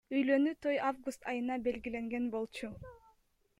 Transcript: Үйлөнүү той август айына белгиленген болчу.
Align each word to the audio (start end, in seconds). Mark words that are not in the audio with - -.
Үйлөнүү 0.19 0.53
той 0.65 0.79
август 0.91 1.29
айына 1.33 1.59
белгиленген 1.69 2.27
болчу. 2.37 2.73